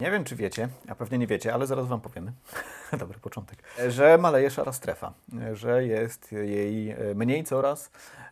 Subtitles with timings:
[0.00, 2.32] Nie wiem, czy wiecie, a pewnie nie wiecie, ale zaraz Wam powiemy.
[2.98, 3.58] Dobry początek.
[3.88, 5.12] Że maleje szara strefa,
[5.52, 7.90] że jest jej mniej coraz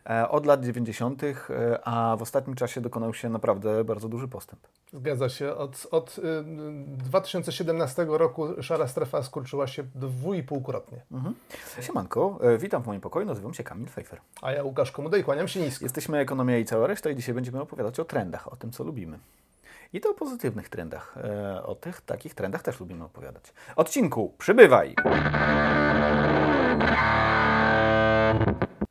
[0.09, 1.33] e, od lat 90., e,
[1.83, 4.67] a w ostatnim czasie dokonał się naprawdę bardzo duży postęp.
[4.93, 5.55] Zgadza się.
[5.55, 6.19] Od, od
[6.87, 11.01] 2017 roku szara strefa skurczyła się dwójpółkrotnie.
[11.11, 11.35] Mhm.
[11.81, 14.19] Siemanko, e, witam w moim pokoju, nazywam się Kamil Pfeiffer.
[14.41, 15.85] A ja Łukasz Komudej, kłaniam się nisko.
[15.85, 19.19] Jesteśmy Ekonomia i cała reszta i dzisiaj będziemy opowiadać o trendach, o tym, co lubimy.
[19.93, 21.15] I to o pozytywnych trendach.
[21.17, 23.43] E, o tych takich trendach też lubimy opowiadać.
[23.75, 24.95] Odcinku, przybywaj!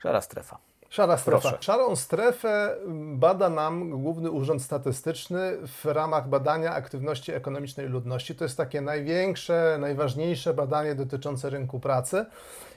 [0.02, 0.58] Szara strefa.
[0.88, 1.40] Szara strefa.
[1.40, 1.58] Proszę.
[1.60, 2.76] Szarą strefę
[3.14, 8.34] bada nam Główny Urząd Statystyczny w ramach badania aktywności ekonomicznej ludności.
[8.34, 12.26] To jest takie największe, najważniejsze badanie dotyczące rynku pracy.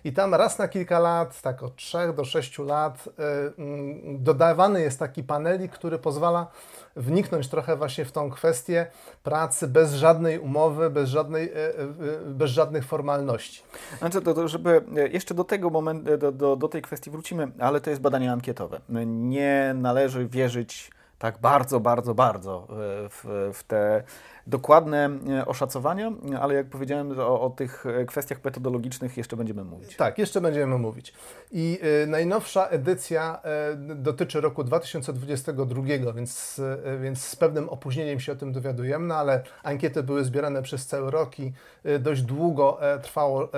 [0.05, 3.09] I tam raz na kilka lat, tak od 3 do 6 lat,
[3.57, 6.47] yy, dodawany jest taki panelik, który pozwala
[6.95, 8.87] wniknąć trochę właśnie w tą kwestię
[9.23, 13.63] pracy bez żadnej umowy, bez, żadnej, yy, yy, bez żadnych formalności.
[13.99, 17.81] Znaczy, to, to żeby jeszcze do tego momentu, do, do, do tej kwestii wrócimy, ale
[17.81, 18.81] to jest badanie ankietowe.
[19.05, 22.67] Nie należy wierzyć tak bardzo, bardzo, bardzo
[23.09, 24.03] w, w te
[24.47, 29.95] dokładne e, oszacowania, ale jak powiedziałem o, o, tych kwestiach metodologicznych jeszcze będziemy mówić.
[29.95, 31.13] Tak, jeszcze będziemy mówić.
[31.51, 33.41] I y, najnowsza edycja
[33.77, 35.83] dotyczy roku 2022,
[36.15, 36.61] więc,
[37.01, 41.11] więc z pewnym opóźnieniem się o tym dowiadujemy, no ale ankiety były zbierane przez cały
[41.11, 41.53] rok i
[41.99, 43.49] dość długo trwało,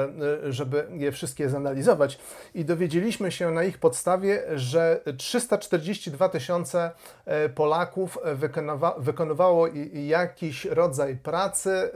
[0.49, 2.19] żeby je wszystkie zanalizować
[2.53, 6.91] i dowiedzieliśmy się na ich podstawie, że 342 tysiące
[7.55, 11.91] Polaków wykonywa, wykonywało jakiś rodzaj pracy,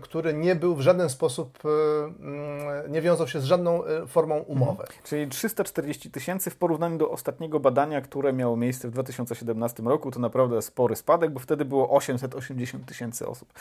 [0.00, 4.82] który nie był w żaden sposób, mm, nie wiązał się z żadną formą umowy.
[4.82, 4.98] Mhm.
[5.04, 10.20] Czyli 340 tysięcy w porównaniu do ostatniego badania, które miało miejsce w 2017 roku, to
[10.20, 13.52] naprawdę spory spadek, bo wtedy było 880 tysięcy osób.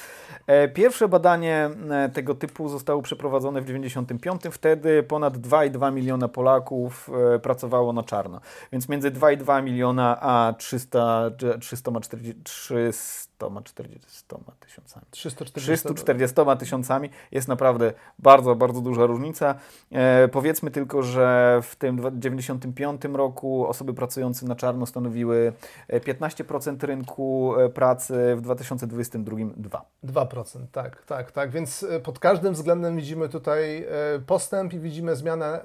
[0.48, 4.56] E, pierwsze badanie e, tego typu zostało przeprowadzone w 1995.
[4.56, 8.42] Wtedy ponad 2,2 miliona Polaków e, pracowało na czarno.
[8.72, 15.05] Więc między 2,2 miliona a 300, 340, 300 340 tysiącami.
[15.11, 19.55] 340 tysiącami jest naprawdę bardzo, bardzo duża różnica.
[19.92, 25.53] E, powiedzmy tylko, że w tym 95 roku osoby pracujące na czarno stanowiły
[25.89, 29.86] 15% e, rynku e, pracy, w 2022 2.
[30.03, 31.52] 2%, tak, tak, tak.
[31.52, 33.87] Więc e, pod każdym względem widzimy tutaj
[34.26, 35.61] postęp i widzimy zmianę,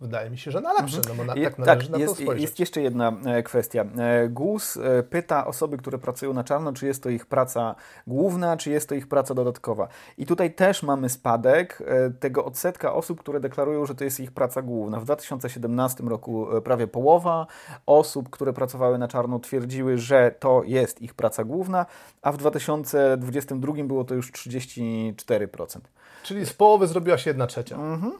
[0.00, 1.16] wydaje mi się, że na lepsze, mhm.
[1.16, 2.42] no bo na, tak należy tak, na jest, to spojrzeć.
[2.42, 3.12] Jest jeszcze jedna
[3.44, 3.84] kwestia.
[4.28, 4.78] GUS
[5.10, 7.74] pyta osoby, które pracują na czarno, czy jest to ich praca
[8.06, 9.88] główna, czy jest to ich praca dodatkowa.
[10.18, 14.32] I tutaj też mamy spadek e, tego odsetka osób, które deklarują, że to jest ich
[14.32, 15.00] praca główna.
[15.00, 17.46] W 2017 roku e, prawie połowa
[17.86, 21.86] osób, które pracowały na czarno, twierdziły, że to jest ich praca główna,
[22.22, 25.80] a w 2022 było to już 34%.
[26.22, 27.76] Czyli z połowy zrobiła się jedna trzecia.
[27.76, 28.10] -hmm.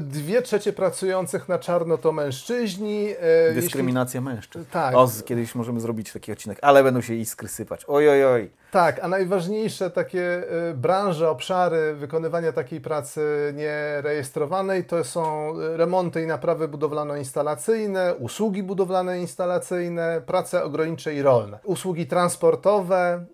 [0.00, 3.08] Dwie trzecie pracujących na czarno to mężczyźni.
[3.54, 4.34] Dyskryminacja jeśli...
[4.34, 4.64] mężczyzn.
[4.70, 4.94] Tak.
[4.94, 7.84] O, kiedyś możemy zrobić taki odcinek, ale będą się iskry sypać.
[7.88, 8.50] Oj, oj, oj.
[8.76, 13.20] Tak, a najważniejsze takie y, branże, obszary wykonywania takiej pracy
[13.56, 23.24] nierejestrowanej to są remonty i naprawy budowlano-instalacyjne, usługi budowlane-instalacyjne, prace ogrodnicze i rolne, usługi transportowe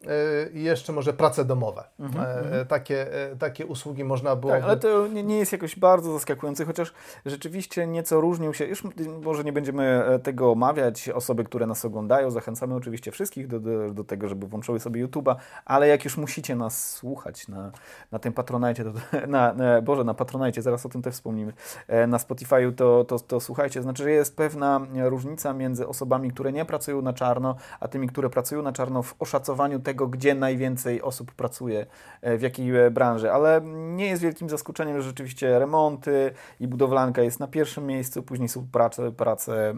[0.47, 1.85] y, i jeszcze może prace domowe.
[2.01, 2.67] Mhm, e, mhm.
[2.67, 4.53] takie, e, takie usługi można było.
[4.53, 6.93] Tak, ale to nie, nie jest jakoś bardzo zaskakujące, chociaż
[7.27, 8.65] rzeczywiście nieco różnią się.
[8.65, 8.83] Już
[9.23, 11.09] może nie będziemy e, tego omawiać.
[11.09, 15.32] Osoby, które nas oglądają, zachęcamy oczywiście wszystkich do, do, do tego, żeby włączyły sobie YouTube'a
[15.65, 17.73] ale jak już musicie nas słuchać na,
[18.13, 18.85] na tym Patronajcie,
[19.29, 21.53] na, na, Boże, na Patronajcie, zaraz o tym też wspomnimy,
[21.89, 26.53] e, na Spotify'u, to, to, to słuchajcie, znaczy, że jest pewna różnica między osobami, które
[26.53, 31.03] nie pracują na czarno, a tymi, które pracują na czarno w oszacowaniu tego, gdzie najwięcej
[31.03, 31.87] osób pracuje,
[32.23, 37.23] e, w jakiej e, branży, ale nie jest wielkim zaskoczeniem, że rzeczywiście remonty i budowlanka
[37.23, 39.75] jest na pierwszym miejscu, później są prace, prace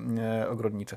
[0.51, 0.97] ogrodnicze.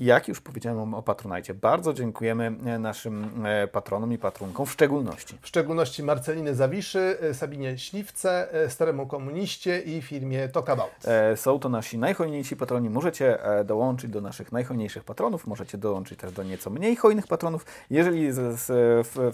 [0.00, 5.38] Jak już powiedziałem o Patronajcie, bardzo dziękujemy e, naszym e, patronom i patronkom w szczególności.
[5.42, 10.90] W szczególności Marceliny Zawiszy, e, Sabinie Śliwce, Staremu Komuniście i firmie Talkabout.
[11.36, 12.90] Są to nasi najhojniejsi patroni.
[12.90, 17.66] Możecie dołączyć do naszych najhojniejszych patronów, możecie dołączyć też do nieco mniej hojnych patronów.
[17.90, 18.28] Jeżeli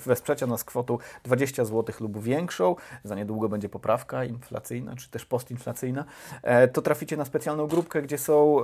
[0.06, 6.04] wesprzecie nas kwotą 20 zł lub większą, za niedługo będzie poprawka inflacyjna, czy też postinflacyjna,
[6.72, 8.62] to traficie na specjalną grupkę, gdzie są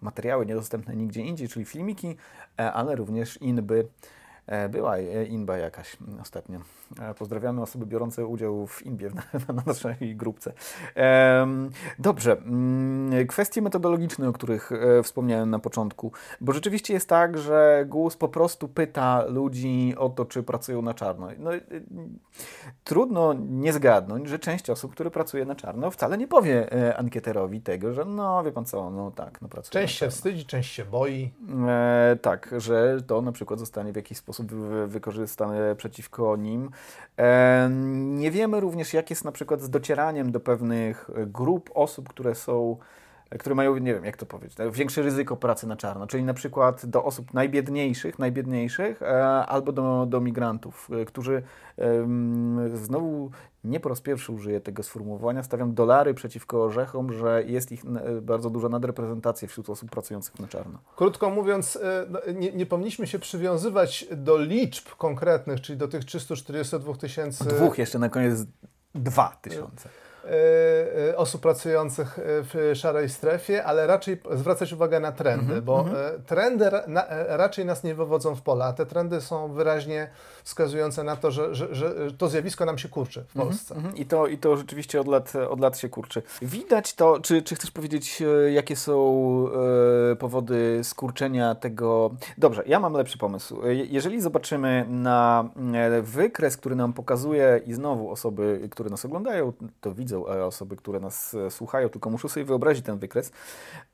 [0.00, 2.16] materiały niedostępne nigdzie indziej, czyli filmiki,
[2.60, 3.88] e, ale również inby
[4.46, 4.98] E, była
[5.28, 6.60] inba jakaś ostatnio.
[7.00, 9.10] E, pozdrawiamy osoby biorące udział w inbie
[9.48, 10.52] na, na naszej grupce.
[11.98, 12.32] Dobrze.
[12.32, 16.12] Mm, kwestie metodologiczne, o których e, wspomniałem na początku.
[16.40, 20.94] Bo rzeczywiście jest tak, że GUS po prostu pyta ludzi o to, czy pracują na
[20.94, 21.28] czarno.
[21.38, 21.50] No,
[22.84, 26.66] trudno nie zgadnąć, że część osób, które pracuje na czarno, wcale nie powie
[26.96, 30.72] ankieterowi tego, że no wie pan co, no tak, no pracuje Część się wstydzi, część
[30.72, 31.30] się boi.
[31.68, 34.52] E, tak, że to na przykład zostanie w jakiś sposób
[34.86, 36.70] wykorzystane przeciwko nim.
[37.18, 42.34] E, nie wiemy również, jak jest na przykład z docieraniem do pewnych grup osób, które
[42.34, 42.76] są
[43.38, 46.86] które mają, nie wiem jak to powiedzieć, większe ryzyko pracy na czarno, czyli na przykład
[46.86, 51.42] do osób najbiedniejszych, najbiedniejszych e, albo do, do migrantów, e, którzy
[52.74, 53.30] znowu
[53.64, 57.82] nie po raz pierwszy użyję tego sformułowania, stawiam dolary przeciwko orzechom, że jest ich
[58.22, 60.78] bardzo duża nadreprezentacja wśród osób pracujących na czarno.
[60.96, 66.04] Krótko mówiąc, e, no, nie, nie powinniśmy się przywiązywać do liczb konkretnych, czyli do tych
[66.04, 67.44] 342 tysięcy.
[67.44, 68.46] Dwóch jeszcze na koniec
[68.94, 69.88] dwa tysiące.
[70.24, 75.62] E, e, osób pracujących e, w szarej strefie, ale raczej zwracać uwagę na trendy, -hmm,
[75.62, 76.22] bo -hmm.
[76.26, 78.72] trendy na, raczej nas nie wywodzą w pola.
[78.72, 80.10] Te trendy są wyraźnie
[80.44, 83.74] wskazujące na to, że, że, że to zjawisko nam się kurczy w mhm, Polsce.
[83.94, 86.22] I, to, I to rzeczywiście od lat, od lat się kurczy.
[86.42, 88.22] Widać to, czy, czy chcesz powiedzieć,
[88.52, 89.46] jakie są
[90.12, 92.10] e, powody skurczenia tego...
[92.38, 93.60] Dobrze, ja mam lepszy pomysł.
[93.70, 95.44] Jeżeli zobaczymy na
[96.02, 100.76] wykres, który nam pokazuje i znowu osoby, które nas oglądają, to widzą widzą, a osoby,
[100.76, 103.32] które nas e, słuchają, tylko muszą sobie wyobrazić ten wykres.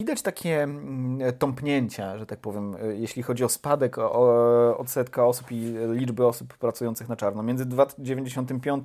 [0.01, 5.53] Widać takie mm, tąpnięcia, że tak powiem, e, jeśli chodzi o spadek o, odsetka osób
[5.53, 7.43] i liczby osób pracujących na czarno.
[7.43, 7.65] Między
[7.99, 8.85] 95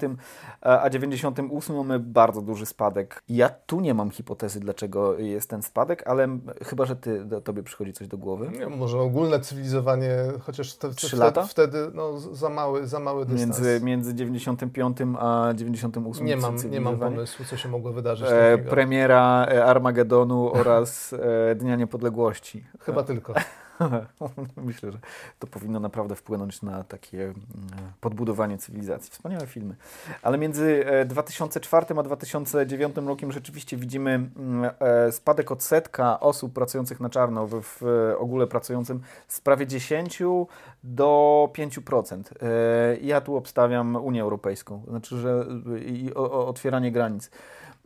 [0.61, 3.23] a 98 mamy bardzo duży spadek.
[3.29, 6.27] Ja tu nie mam hipotezy, dlaczego jest ten spadek, ale
[6.61, 8.51] chyba, że ty, do, tobie przychodzi coś do głowy.
[8.59, 11.43] Nie, może ogólne cywilizowanie, chociaż te, te, lata?
[11.45, 13.59] wtedy no, za, mały, za mały dystans.
[13.59, 18.27] Między, między 95 a 98 nie mam, nie mam pomysłu co się mogło wydarzyć.
[18.31, 22.63] E, premiera e, Armagedonu oraz e, Dnia Niepodległości.
[22.79, 23.33] Chyba tylko.
[24.57, 24.97] Myślę, że
[25.39, 27.37] to powinno naprawdę wpłynąć na takie mm,
[28.01, 29.11] podbudowanie cywilizacji.
[29.11, 29.75] Wspaniałe filmy.
[30.21, 36.99] Ale między 2004 e, a 2009 rokiem rzeczywiście widzimy mm, e, spadek odsetka osób pracujących
[36.99, 40.21] na czarno w, w ogóle pracującym z prawie 10
[40.83, 42.23] do 5%.
[42.41, 45.45] E, ja tu obstawiam Unię Europejską, znaczy, że
[45.85, 47.29] i otwieranie granic.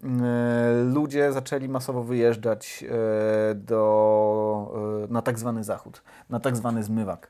[0.04, 0.83] E,
[1.27, 7.29] ludzie zaczęli masowo wyjeżdżać e, do, e, na tak zwany zachód, na tak zwany zmywak.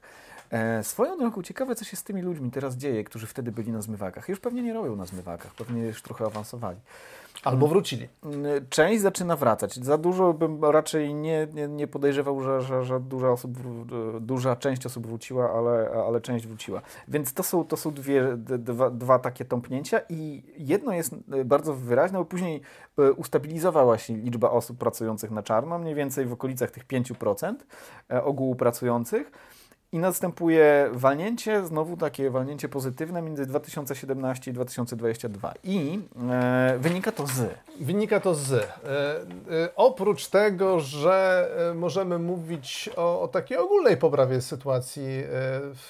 [0.81, 4.29] Swoją drogą ciekawe, co się z tymi ludźmi teraz dzieje, którzy wtedy byli na zmywakach.
[4.29, 6.79] Już pewnie nie robią na zmywakach, pewnie już trochę awansowali.
[7.43, 8.07] Albo wrócili.
[8.69, 9.75] Część zaczyna wracać.
[9.75, 13.51] Za dużo bym raczej nie, nie, nie podejrzewał, że, że, że duża, osób,
[14.21, 16.81] duża część osób wróciła, ale, ale część wróciła.
[17.07, 21.15] Więc to są, to są dwie, dwa, dwa takie tąpnięcia i jedno jest
[21.45, 22.61] bardzo wyraźne, bo później
[22.97, 27.55] e, ustabilizowała się liczba osób pracujących na czarno, mniej więcej w okolicach tych 5%
[28.11, 29.31] e, ogółu pracujących.
[29.97, 35.53] I następuje walnięcie, znowu takie walnięcie pozytywne między 2017 i 2022.
[35.63, 35.99] I
[36.29, 37.53] e, wynika to z.
[37.81, 38.53] Wynika to z.
[38.53, 45.23] E, e, oprócz tego, że e, możemy mówić o, o, takiej ogólnej poprawie sytuacji e,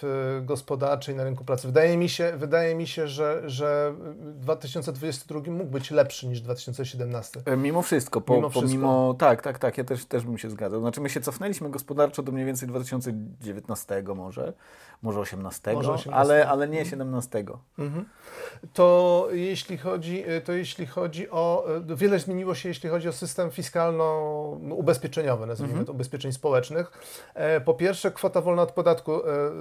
[0.01, 1.67] w gospodarczej na rynku pracy.
[1.67, 7.41] Wydaje mi się, wydaje mi się że, że 2022 mógł być lepszy niż 2017.
[7.45, 8.69] E, mimo wszystko, po, mimo wszystko.
[8.69, 10.79] Pomimo, tak, tak, tak, ja też, też bym się zgadzał.
[10.79, 14.53] Znaczy my się cofnęliśmy gospodarczo do mniej więcej 2019 może,
[15.01, 16.13] może 18, może 18.
[16.19, 17.43] Ale, ale nie 17.
[17.79, 18.05] Mhm.
[18.73, 25.47] To, jeśli chodzi, to jeśli chodzi o, wiele zmieniło się, jeśli chodzi o system fiskalno-ubezpieczeniowy,
[25.47, 25.85] nazwijmy mhm.
[25.85, 26.91] to, ubezpieczeń społecznych.
[27.33, 29.19] E, po pierwsze, kwota wolna od podatku e,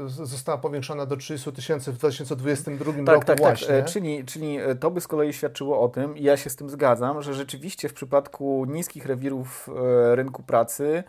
[0.08, 3.68] została powiększona do 30 tysięcy w 2022 tak, roku tak, właśnie.
[3.68, 3.86] Tak.
[3.86, 7.22] Czyli, czyli to by z kolei świadczyło o tym, i ja się z tym zgadzam,
[7.22, 9.70] że rzeczywiście w przypadku niskich rewirów
[10.14, 11.04] rynku pracy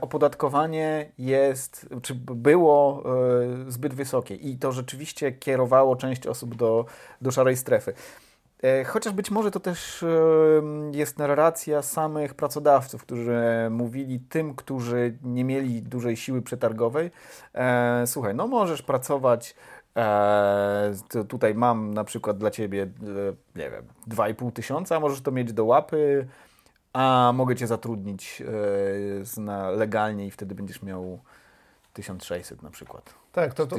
[0.00, 3.04] opodatkowanie jest, czy było
[3.66, 6.84] e, zbyt wysokie i to rzeczywiście kierowało część osób do,
[7.20, 7.92] do szarej strefy.
[8.62, 10.04] E, chociaż być może to też
[10.92, 17.10] jest narracja samych pracodawców, którzy mówili tym, którzy nie mieli dużej siły przetargowej,
[17.54, 19.54] e, słuchaj, no możesz pracować
[21.28, 22.86] tutaj mam na przykład dla Ciebie,
[23.56, 26.26] nie wiem, 2,5 tysiąca, możesz to mieć do łapy,
[26.92, 28.42] a mogę cię zatrudnić
[29.36, 31.20] e, na, legalnie i wtedy będziesz miał
[31.92, 33.14] 1600 na przykład.
[33.32, 33.76] Tak, to, to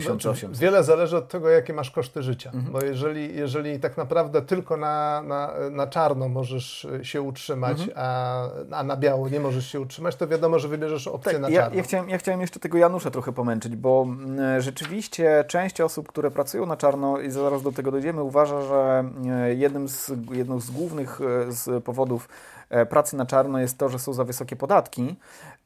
[0.52, 2.52] wiele zależy od tego, jakie masz koszty życia.
[2.54, 2.74] Mhm.
[2.74, 7.98] Bo jeżeli, jeżeli tak naprawdę tylko na, na, na czarno możesz się utrzymać, mhm.
[7.98, 11.48] a, a na biało nie możesz się utrzymać, to wiadomo, że wybierzesz opcję tak, na
[11.48, 11.70] czarno.
[11.70, 14.08] Ja, ja, chciałem, ja chciałem jeszcze tego Janusza trochę pomęczyć, bo
[14.60, 19.54] rzeczywiście część osób, które pracują na czarno i zaraz do tego dojdziemy, uważa, że e,
[19.54, 22.30] jednym z, jedną z głównych e, z powodów
[22.90, 25.16] pracy na czarno jest to, że są za wysokie podatki.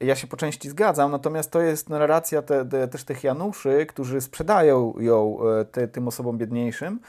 [0.00, 4.20] Ja się po części zgadzam, natomiast to jest narracja te, te, też tych Januszy, którzy
[4.20, 7.00] sprzedają ją e, te, tym osobom biedniejszym.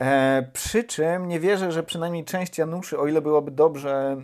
[0.00, 4.16] E, przy czym nie wierzę, że przynajmniej część Januszy, o ile byłaby dobrze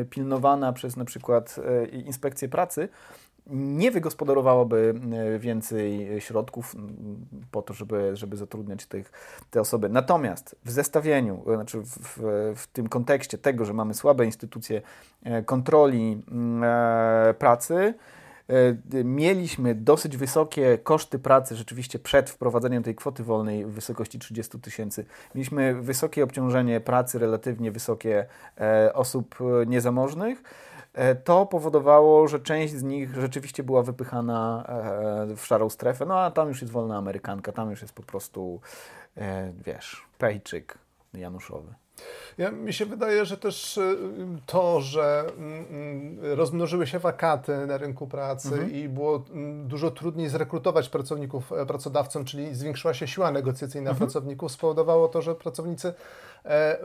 [0.00, 2.88] e, pilnowana przez na przykład e, inspekcję pracy,
[3.50, 6.74] nie wygospodarowałoby e, więcej środków
[7.50, 9.12] po to, żeby, żeby zatrudniać tych,
[9.50, 9.88] te osoby.
[9.88, 12.18] Natomiast w zestawieniu, e, znaczy w,
[12.56, 14.82] w, tym kontekście tego, że mamy słabe instytucje
[15.24, 16.22] e, kontroli
[17.38, 17.94] pracy,
[19.04, 25.04] mieliśmy dosyć wysokie koszty pracy rzeczywiście przed wprowadzeniem tej kwoty wolnej w wysokości 30 tysięcy.
[25.34, 28.26] Mieliśmy wysokie obciążenie pracy, relatywnie wysokie
[28.94, 30.42] osób niezamożnych.
[30.96, 36.18] E, to powodowało, że część z nich rzeczywiście była wypychana e, w szarą strefę, no
[36.20, 38.60] a tam już jest wolna Amerykanka, tam już jest po prostu,
[39.16, 40.78] e, wiesz, pejczyk
[41.14, 41.74] Januszowy.
[42.38, 43.96] Ja, mi się wydaje, że też y,
[44.46, 48.72] to, że mm, mm, rozmnożyły się wakaty na rynku pracy mhm.
[48.72, 54.06] i było mm, dużo trudniej zrekrutować pracowników pracodawcom, czyli zwiększyła się siła negocjacyjna mhm.
[54.06, 55.94] pracowników, spowodowało to, że pracownicy
[56.46, 56.78] E,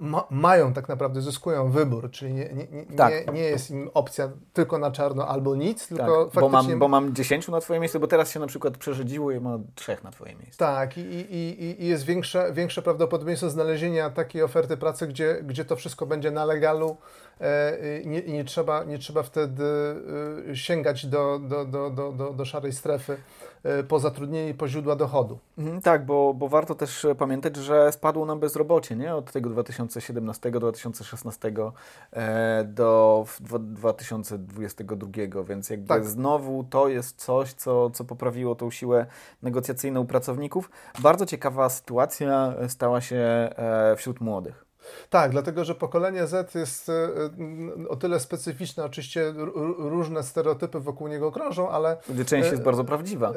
[0.00, 3.26] ma, mają tak naprawdę, zyskują wybór, czyli nie, nie, tak.
[3.26, 6.40] nie, nie, jest im opcja tylko na czarno albo nic, tak, tylko faktycznie...
[6.40, 9.40] Bo mam, bo mam 10 na Twoje miejsce, bo teraz się na przykład przerzedziło i
[9.40, 10.58] ma trzech na Twoje miejsce.
[10.58, 15.76] Tak i, i, i jest większe, większe prawdopodobieństwo znalezienia takiej oferty pracy, gdzie, gdzie to
[15.76, 16.96] wszystko będzie na legalu
[17.40, 19.64] e, i nie, nie, trzeba, nie trzeba wtedy
[20.50, 23.16] e, sięgać do, do, do, do, do, do szarej strefy.
[23.64, 25.38] E, po zatrudnieniu i po źródła dochodu.
[25.58, 29.14] Mhm, tak, bo, bo warto też pamiętać, że spadło nam bezrobocie nie?
[29.14, 31.72] od tego 2017-2016
[32.12, 33.24] e, do
[33.60, 36.04] 2022, więc jakby tak.
[36.04, 39.06] znowu to jest coś, co, co poprawiło tą siłę
[39.42, 40.70] negocjacyjną pracowników.
[40.98, 44.71] Bardzo ciekawa sytuacja stała się e, wśród młodych.
[45.10, 47.08] Tak, dlatego że pokolenie Z jest e,
[47.88, 49.34] o tyle specyficzne, oczywiście
[49.78, 51.96] różne stereotypy wokół niego krążą, ale...
[52.26, 53.32] Część jest e, bardzo prawdziwa.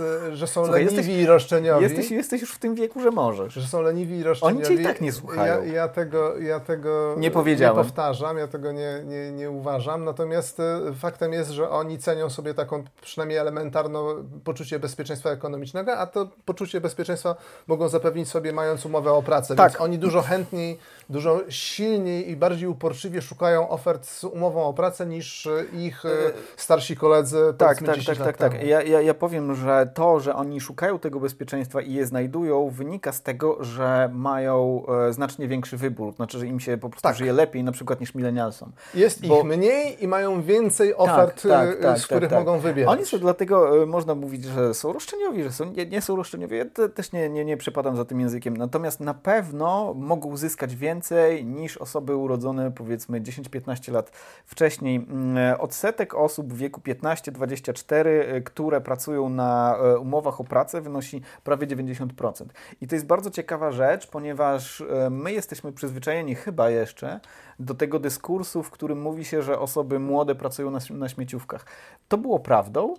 [0.00, 1.82] E, że są Słuchaj, leniwi jesteś, i roszczeniowi.
[1.82, 3.54] Jesteś, jesteś już w tym wieku, że możesz.
[3.54, 4.66] Że są leniwi i roszczeniowi.
[4.66, 5.64] Oni cię i tak nie słuchają.
[5.64, 7.76] Ja, ja tego, ja tego nie, powiedziałem.
[7.76, 10.62] nie powtarzam, ja tego nie, nie, nie uważam, natomiast
[10.98, 16.80] faktem jest, że oni cenią sobie taką przynajmniej elementarną poczucie bezpieczeństwa ekonomicznego, a to poczucie
[16.80, 17.36] bezpieczeństwa
[17.66, 19.72] mogą zapewnić sobie mając umowę o pracę, tak.
[19.72, 20.78] więc oni dużo chętniej
[21.10, 26.08] dużo silniej i bardziej uporczywie szukają ofert z umową o pracę niż ich e,
[26.56, 27.54] starsi koledzy.
[27.58, 28.62] Tak, tak, tak, tak, tak.
[28.62, 33.12] Ja, ja, ja powiem, że to, że oni szukają tego bezpieczeństwa i je znajdują, wynika
[33.12, 36.14] z tego, że mają e, znacznie większy wybór.
[36.14, 37.16] Znaczy, że im się po prostu tak.
[37.16, 38.72] żyje lepiej, na przykład niż milenialsom.
[38.94, 39.38] Jest Bo...
[39.38, 42.96] ich mniej i mają więcej tak, ofert, tak, tak, tak, z których mogą wybierać.
[42.96, 46.56] Oni są dlatego, e, można mówić, że są roszczeniowi, że są, nie, nie są roszczeniowi.
[46.56, 48.56] Ja też nie, nie, nie przepadam za tym językiem.
[48.56, 54.10] Natomiast na pewno mogą zyskać więcej niż osoby urodzone powiedzmy 10-15 lat
[54.46, 54.96] wcześniej.
[54.96, 61.22] Mm, odsetek osób w wieku 15-24, y, które pracują na y, umowach o pracę wynosi
[61.44, 62.44] prawie 90%.
[62.80, 67.20] I to jest bardzo ciekawa rzecz, ponieważ y, my jesteśmy przyzwyczajeni chyba jeszcze
[67.58, 71.66] do tego dyskursu, w którym mówi się, że osoby młode pracują na, na śmieciówkach.
[72.08, 72.94] To było prawdą,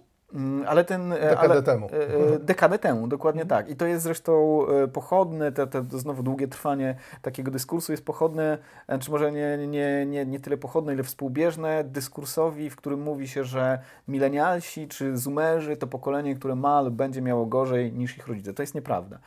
[0.68, 1.12] ale ten.
[1.12, 1.90] E, dekadę ale, temu.
[1.94, 3.64] E, e, dekadę temu, dokładnie mhm.
[3.64, 3.72] tak.
[3.72, 8.58] I to jest zresztą pochodne, te, te, to znowu długie trwanie takiego dyskursu jest pochodne,
[9.00, 13.44] czy może nie, nie, nie, nie tyle pochodne, ile współbieżne dyskursowi, w którym mówi się,
[13.44, 18.54] że milenialsi czy zoomerzy to pokolenie, które ma lub będzie miało gorzej niż ich rodzice.
[18.54, 19.20] To jest nieprawda.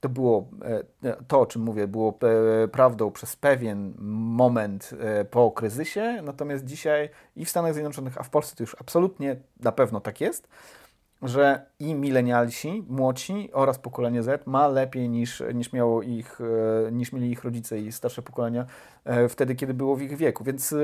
[0.00, 0.48] To było,
[1.28, 2.18] to o czym mówię, było
[2.72, 4.90] prawdą przez pewien moment
[5.30, 9.72] po kryzysie, natomiast dzisiaj i w Stanach Zjednoczonych, a w Polsce to już absolutnie na
[9.72, 10.48] pewno tak jest,
[11.22, 16.38] że i milenialsi, młodsi oraz pokolenie Z ma lepiej niż, niż, miało ich,
[16.92, 18.66] niż mieli ich rodzice i starsze pokolenia
[19.28, 20.44] wtedy, kiedy było w ich wieku.
[20.44, 20.74] Więc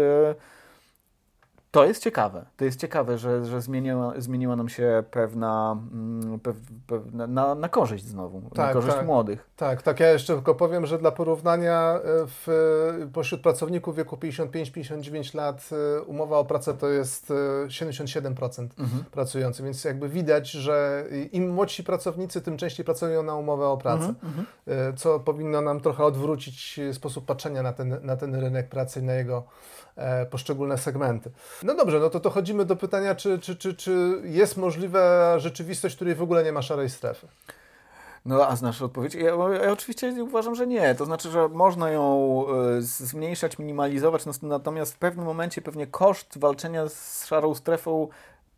[1.73, 2.47] to jest ciekawe.
[2.57, 7.69] To jest ciekawe, że, że zmieniła, zmieniła nam się pewna, mm, pew, pewna na, na
[7.69, 9.50] korzyść znowu, tak, na korzyść tak, młodych.
[9.57, 10.00] Tak, tak.
[10.00, 16.02] Ja jeszcze tylko powiem, że dla porównania e, w, pośród pracowników wieku 55-59 lat e,
[16.02, 17.33] umowa o pracę to jest
[17.67, 19.05] 77% mhm.
[19.11, 24.05] pracujących, więc jakby widać, że im młodsi pracownicy, tym częściej pracują na umowę o pracę,
[24.05, 24.47] mhm, mhm.
[24.67, 29.02] E, co powinno nam trochę odwrócić sposób patrzenia na ten, na ten rynek pracy i
[29.02, 29.45] na jego
[30.30, 31.30] poszczególne segmenty.
[31.62, 35.99] No dobrze, no to dochodzimy do pytania, czy, czy, czy, czy jest możliwa rzeczywistość, w
[35.99, 37.28] której w ogóle nie ma szarej strefy?
[38.25, 39.14] No, a znasz odpowiedź?
[39.14, 40.94] Ja, ja, oczywiście uważam, że nie.
[40.94, 42.44] To znaczy, że można ją
[42.78, 48.08] y, zmniejszać, minimalizować, natomiast w pewnym momencie pewnie koszt walczenia z szarą strefą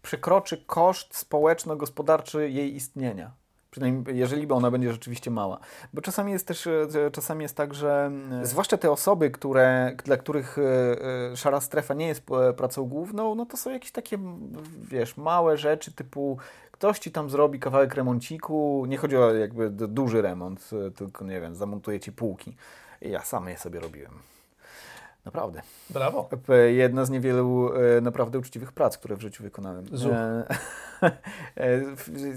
[0.02, 3.30] przekroczy koszt społeczno-gospodarczy jej istnienia.
[3.74, 5.58] Przynajmniej jeżeli ona będzie rzeczywiście mała.
[5.94, 8.10] Bo czasami jest też e, czasami jest tak, że
[8.42, 12.22] e, zwłaszcza te osoby, które, dla których e, szara strefa nie jest
[12.56, 14.18] pracą główną, no to są jakieś takie,
[14.82, 16.38] wiesz, małe rzeczy typu
[16.70, 21.54] ktoś ci tam zrobi kawałek remonciku, nie chodzi o jakby duży remont, tylko nie wiem,
[21.54, 22.56] zamontuje ci półki.
[23.00, 24.33] Ja sam je sobie robiłem.
[25.24, 25.62] Naprawdę.
[25.90, 26.28] Brawo.
[26.66, 29.84] Jedna z niewielu e, naprawdę uczciwych prac, które w życiu wykonałem.
[30.12, 30.44] E,
[31.56, 31.80] e,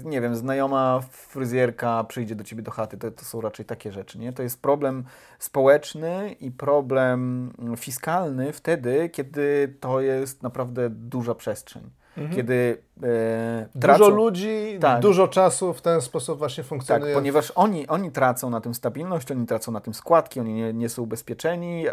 [0.04, 4.18] nie wiem, znajoma fryzjerka przyjdzie do ciebie do chaty, to, to są raczej takie rzeczy.
[4.18, 4.32] Nie?
[4.32, 5.04] To jest problem
[5.38, 11.90] społeczny i problem fiskalny wtedy, kiedy to jest naprawdę duża przestrzeń.
[12.18, 12.36] Mhm.
[12.36, 17.14] Kiedy e, tracą, dużo ludzi, tak, dużo czasu w ten sposób właśnie funkcjonuje.
[17.14, 20.72] Tak, ponieważ oni, oni tracą na tym stabilność, oni tracą na tym składki, oni nie,
[20.72, 21.86] nie są ubezpieczeni.
[21.86, 21.92] E,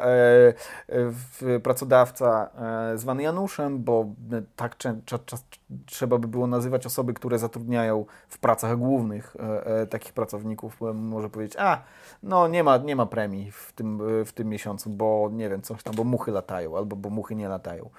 [1.56, 2.50] e, pracodawca
[2.94, 4.06] e, zwany Januszem, bo
[4.56, 4.76] tak
[5.86, 11.30] trzeba by było nazywać osoby, które zatrudniają w pracach głównych e, e, takich pracowników, może
[11.30, 11.82] powiedzieć, a
[12.24, 15.84] no nie ma, nie ma premii w tym, w tym miesiącu, bo nie wiem, coś
[15.84, 17.90] tam, bo muchy latają albo bo muchy nie latają.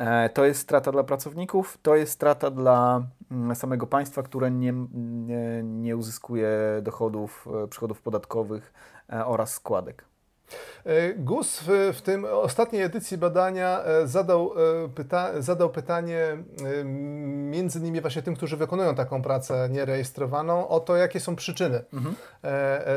[0.00, 4.74] E, to jest strata dla pracowników, to jest strata dla mm, samego państwa, które nie,
[4.94, 6.50] nie, nie uzyskuje
[6.82, 8.72] dochodów, e, przychodów podatkowych
[9.12, 10.04] e, oraz składek.
[11.16, 14.52] GUS w, w tym ostatniej edycji badania zadał,
[14.94, 16.36] pyta, zadał pytanie
[17.24, 22.14] między innymi właśnie tym, którzy wykonują taką pracę nierejestrowaną, o to, jakie są przyczyny mhm.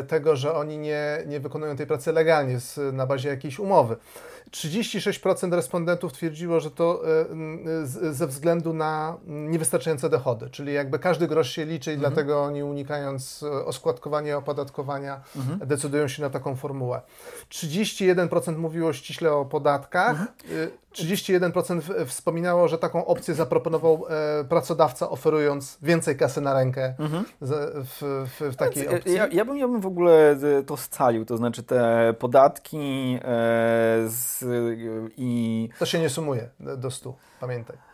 [0.07, 3.95] tego, że oni nie, nie wykonują tej pracy legalnie z, na bazie jakiejś umowy.
[4.53, 11.51] 36% respondentów twierdziło, że to e, ze względu na niewystarczające dochody, czyli jakby każdy grosz
[11.51, 12.13] się liczy i mhm.
[12.13, 15.59] dlatego oni unikając e, oskładkowania, opodatkowania mhm.
[15.59, 17.01] decydują się na taką formułę.
[17.49, 20.29] 31% mówiło ściśle o podatkach, mhm.
[20.93, 27.25] 31% wspominało, że taką opcję zaproponował e, pracodawca, oferując więcej kasy na rękę mhm.
[27.41, 27.49] w,
[27.99, 29.13] w, w, takiej opcji.
[29.13, 33.29] Ja, ja, bym, ja bym w ogóle to scalił, to znaczy te podatki e,
[34.07, 34.43] z,
[35.17, 35.69] i...
[35.79, 37.92] To się nie sumuje do 100, pamiętaj.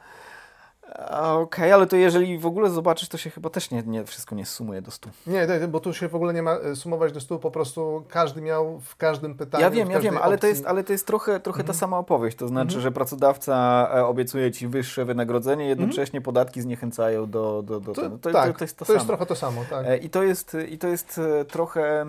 [0.89, 4.35] Okej, okay, ale to jeżeli w ogóle zobaczysz, to się chyba też nie, nie wszystko
[4.35, 5.09] nie sumuje do stu.
[5.27, 8.41] Nie, bo tu się w ogóle nie ma e, sumować do stu, po prostu każdy
[8.41, 9.63] miał w każdym pytaniu.
[9.63, 11.79] Ja wiem, ja wiem, ale to jest, ale to jest trochę, trochę ta mhm.
[11.79, 12.37] sama opowieść.
[12.37, 12.81] To znaczy, mhm.
[12.81, 16.23] że pracodawca e, obiecuje ci wyższe wynagrodzenie, jednocześnie mhm.
[16.23, 18.17] podatki zniechęcają do, do, do to, tego.
[18.17, 19.65] To, tak, to, to, jest to, to jest trochę to samo.
[19.69, 19.85] Tak.
[19.85, 22.05] E, I to jest, i to jest trochę.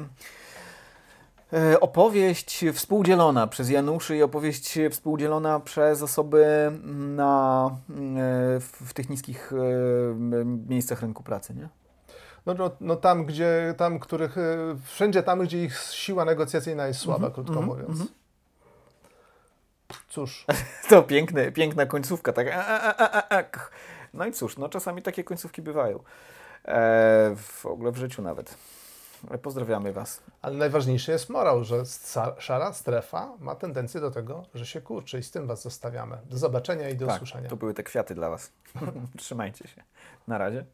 [1.53, 9.53] E, opowieść współdzielona przez Januszy i opowieść współdzielona przez osoby na, e, w tych niskich
[9.53, 10.15] e,
[10.69, 11.69] miejscach rynku pracy, nie?
[12.47, 14.37] No, no, no, tam, gdzie, tam, których,
[14.85, 17.91] wszędzie tam, gdzie ich siła negocjacyjna jest słaba, mm -hmm, krótko mm -hmm, mówiąc.
[17.91, 18.21] Mm -hmm.
[20.09, 20.47] Cóż.
[20.89, 23.71] To piękne, piękna końcówka, tak.
[24.15, 25.99] No i cóż, no czasami takie końcówki bywają.
[26.65, 28.57] E, w ogóle w życiu nawet.
[29.43, 30.23] Pozdrawiamy Was.
[30.43, 31.83] Ale najważniejszy jest morał, że
[32.39, 36.19] szara strefa ma tendencję do tego, że się kurczy i z tym Was zostawiamy.
[36.25, 37.49] Do zobaczenia i do tak, usłyszenia.
[37.49, 38.53] To były te kwiaty dla Was.
[39.19, 39.83] Trzymajcie się.
[40.29, 40.65] Na razie.